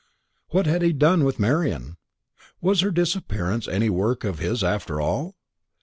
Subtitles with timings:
[0.47, 1.95] What had he done with Marian?
[2.59, 5.35] Was her disappearance any work of his, after all?